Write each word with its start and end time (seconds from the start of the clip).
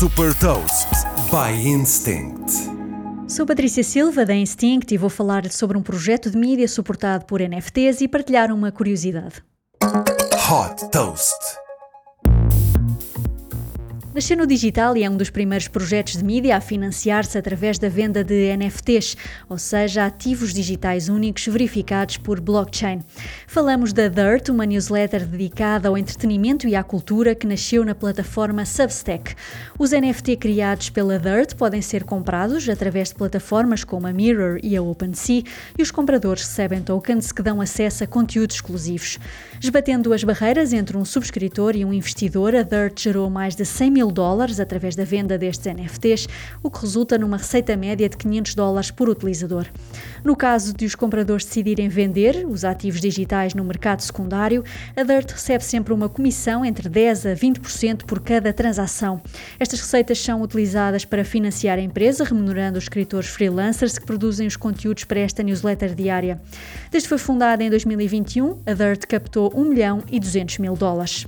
Super 0.00 0.34
Toast 0.38 0.88
by 1.30 1.52
Instinct. 1.62 2.50
Sou 3.28 3.44
Patrícia 3.44 3.84
Silva 3.84 4.24
da 4.24 4.34
Instinct 4.34 4.94
e 4.94 4.96
vou 4.96 5.10
falar 5.10 5.50
sobre 5.50 5.76
um 5.76 5.82
projeto 5.82 6.30
de 6.30 6.38
mídia 6.38 6.66
suportado 6.66 7.26
por 7.26 7.42
NFTs 7.42 8.00
e 8.00 8.08
partilhar 8.08 8.50
uma 8.50 8.72
curiosidade. 8.72 9.42
Hot 9.82 10.90
Toast. 10.90 11.36
Nasceu 14.20 14.36
no 14.36 14.46
digital 14.46 14.98
e 14.98 15.02
é 15.02 15.08
um 15.08 15.16
dos 15.16 15.30
primeiros 15.30 15.66
projetos 15.66 16.18
de 16.18 16.22
mídia 16.22 16.54
a 16.54 16.60
financiar-se 16.60 17.38
através 17.38 17.78
da 17.78 17.88
venda 17.88 18.22
de 18.22 18.54
NFTs, 18.54 19.16
ou 19.48 19.56
seja, 19.56 20.04
ativos 20.04 20.52
digitais 20.52 21.08
únicos 21.08 21.46
verificados 21.46 22.18
por 22.18 22.38
blockchain. 22.38 23.00
Falamos 23.46 23.94
da 23.94 24.08
Dirt, 24.08 24.50
uma 24.50 24.66
newsletter 24.66 25.24
dedicada 25.24 25.88
ao 25.88 25.96
entretenimento 25.96 26.68
e 26.68 26.76
à 26.76 26.84
cultura 26.84 27.34
que 27.34 27.46
nasceu 27.46 27.82
na 27.82 27.94
plataforma 27.94 28.66
Substack. 28.66 29.34
Os 29.78 29.92
NFT 29.92 30.36
criados 30.36 30.90
pela 30.90 31.18
Dirt 31.18 31.54
podem 31.54 31.80
ser 31.80 32.04
comprados 32.04 32.68
através 32.68 33.08
de 33.08 33.14
plataformas 33.14 33.84
como 33.84 34.06
a 34.06 34.12
Mirror 34.12 34.60
e 34.62 34.76
a 34.76 34.82
OpenSea 34.82 35.44
e 35.78 35.82
os 35.82 35.90
compradores 35.90 36.42
recebem 36.42 36.82
tokens 36.82 37.32
que 37.32 37.42
dão 37.42 37.58
acesso 37.58 38.04
a 38.04 38.06
conteúdos 38.06 38.56
exclusivos. 38.56 39.18
Esbatendo 39.62 40.12
as 40.12 40.22
barreiras 40.22 40.74
entre 40.74 40.98
um 40.98 41.06
subscritor 41.06 41.74
e 41.74 41.86
um 41.86 41.92
investidor, 41.94 42.54
a 42.54 42.62
Dirt 42.62 43.00
gerou 43.00 43.30
mais 43.30 43.56
de 43.56 43.64
100 43.64 43.90
mil 43.90 44.09
dólares 44.10 44.60
através 44.60 44.96
da 44.96 45.04
venda 45.04 45.38
destes 45.38 45.72
NFTs, 45.72 46.26
o 46.62 46.70
que 46.70 46.80
resulta 46.80 47.18
numa 47.18 47.36
receita 47.36 47.76
média 47.76 48.08
de 48.08 48.16
500 48.16 48.54
dólares 48.54 48.90
por 48.90 49.08
utilizador. 49.08 49.66
No 50.24 50.36
caso 50.36 50.74
de 50.74 50.84
os 50.84 50.94
compradores 50.94 51.44
decidirem 51.44 51.88
vender 51.88 52.46
os 52.46 52.64
ativos 52.64 53.00
digitais 53.00 53.54
no 53.54 53.64
mercado 53.64 54.00
secundário, 54.00 54.64
a 54.96 55.02
Dirt 55.02 55.30
recebe 55.32 55.64
sempre 55.64 55.92
uma 55.92 56.08
comissão 56.08 56.64
entre 56.64 56.88
10% 56.88 57.32
a 57.32 57.36
20% 57.36 58.04
por 58.04 58.20
cada 58.20 58.52
transação. 58.52 59.20
Estas 59.58 59.80
receitas 59.80 60.18
são 60.18 60.42
utilizadas 60.42 61.04
para 61.04 61.24
financiar 61.24 61.78
a 61.78 61.82
empresa, 61.82 62.24
remunerando 62.24 62.78
os 62.78 62.84
escritores 62.84 63.28
freelancers 63.28 63.98
que 63.98 64.06
produzem 64.06 64.46
os 64.46 64.56
conteúdos 64.56 65.04
para 65.04 65.20
esta 65.20 65.42
newsletter 65.42 65.94
diária. 65.94 66.40
Desde 66.90 67.06
que 67.06 67.10
foi 67.10 67.18
fundada 67.18 67.62
em 67.62 67.70
2021, 67.70 68.60
a 68.66 68.72
Dirt 68.72 69.06
captou 69.06 69.52
1 69.54 69.64
milhão 69.64 70.02
e 70.10 70.20
200 70.20 70.58
mil 70.58 70.74
dólares. 70.74 71.26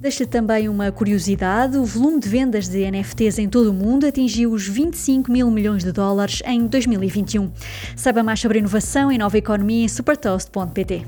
Deixa 0.00 0.26
também 0.26 0.66
uma 0.66 0.90
curiosidade: 0.90 1.76
o 1.76 1.84
volume 1.84 2.20
de 2.20 2.28
vendas 2.28 2.66
de 2.66 2.90
NFTs 2.90 3.38
em 3.38 3.48
todo 3.48 3.70
o 3.70 3.74
mundo 3.74 4.06
atingiu 4.06 4.50
os 4.50 4.66
25 4.66 5.30
mil 5.30 5.50
milhões 5.50 5.84
de 5.84 5.92
dólares 5.92 6.42
em 6.46 6.66
2021. 6.66 7.52
Saiba 7.94 8.22
mais 8.22 8.40
sobre 8.40 8.58
inovação 8.60 9.12
e 9.12 9.18
nova 9.18 9.36
economia 9.36 9.84
em 9.84 9.88
supertoast.pt. 9.88 11.04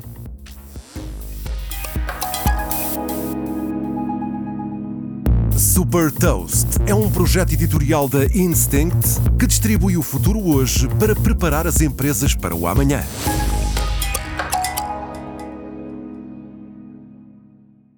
Super 5.56 6.12
Toast 6.12 6.66
é 6.86 6.94
um 6.94 7.10
projeto 7.10 7.54
editorial 7.54 8.08
da 8.10 8.26
Instinct 8.26 9.20
que 9.38 9.46
distribui 9.46 9.96
o 9.96 10.02
futuro 10.02 10.38
hoje 10.38 10.86
para 10.98 11.16
preparar 11.16 11.66
as 11.66 11.80
empresas 11.80 12.34
para 12.34 12.54
o 12.54 12.66
amanhã. 12.66 13.02